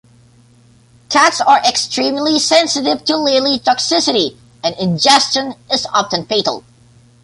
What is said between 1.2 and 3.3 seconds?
are extremely sensitive to